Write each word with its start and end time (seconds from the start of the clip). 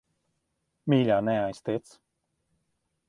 Mīļā, 0.93 1.17
neaiztiec. 1.29 1.93